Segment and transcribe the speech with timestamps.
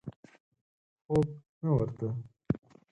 [1.05, 1.27] خوب
[1.63, 2.07] نه ورته.